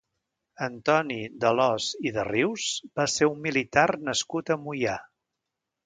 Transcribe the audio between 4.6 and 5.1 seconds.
Moià.